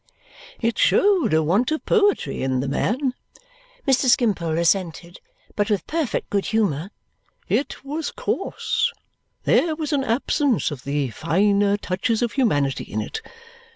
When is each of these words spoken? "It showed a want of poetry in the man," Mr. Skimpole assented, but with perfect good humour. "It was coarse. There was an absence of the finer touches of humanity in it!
"It 0.59 0.79
showed 0.79 1.31
a 1.31 1.43
want 1.43 1.71
of 1.71 1.85
poetry 1.85 2.41
in 2.41 2.59
the 2.59 2.67
man," 2.67 3.13
Mr. 3.87 4.05
Skimpole 4.05 4.57
assented, 4.57 5.19
but 5.55 5.69
with 5.69 5.85
perfect 5.85 6.31
good 6.31 6.47
humour. 6.47 6.89
"It 7.47 7.85
was 7.85 8.09
coarse. 8.09 8.91
There 9.43 9.75
was 9.75 9.93
an 9.93 10.03
absence 10.03 10.71
of 10.71 10.85
the 10.85 11.11
finer 11.11 11.77
touches 11.77 12.23
of 12.23 12.31
humanity 12.31 12.85
in 12.85 12.99
it! 12.99 13.21